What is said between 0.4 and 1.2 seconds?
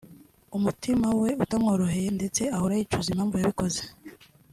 umutima